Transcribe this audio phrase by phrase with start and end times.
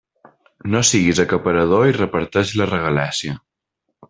[0.75, 3.39] No siguis acaparador i reparteix la regalèssia.